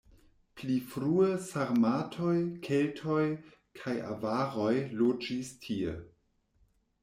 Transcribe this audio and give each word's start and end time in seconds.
Pli 0.61 0.77
frue 0.93 1.27
sarmatoj, 1.49 2.33
keltoj 2.69 3.27
kaj 3.83 3.95
avaroj 4.17 4.75
loĝis 5.03 5.55
tie. 5.67 5.97